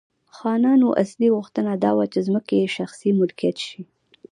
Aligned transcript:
خانانو 0.35 0.87
اصلي 1.03 1.27
غوښتنه 1.35 1.71
دا 1.83 1.91
وه 1.97 2.05
چې 2.13 2.19
ځمکې 2.27 2.55
یې 2.61 2.67
شخصي 2.77 3.09
ملکیت 3.19 3.57
شي. 3.67 3.81